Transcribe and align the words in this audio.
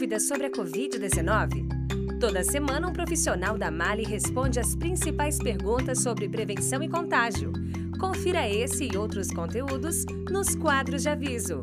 dúvidas 0.00 0.22
sobre 0.22 0.46
a 0.46 0.50
Covid-19? 0.50 2.18
Toda 2.18 2.42
semana, 2.42 2.88
um 2.88 2.92
profissional 2.92 3.58
da 3.58 3.70
Mali 3.70 4.02
responde 4.02 4.58
as 4.58 4.74
principais 4.74 5.36
perguntas 5.36 6.02
sobre 6.02 6.26
prevenção 6.26 6.82
e 6.82 6.88
contágio. 6.88 7.52
Confira 8.00 8.48
esse 8.48 8.88
e 8.90 8.96
outros 8.96 9.30
conteúdos 9.30 10.06
nos 10.30 10.54
quadros 10.54 11.02
de 11.02 11.10
aviso. 11.10 11.60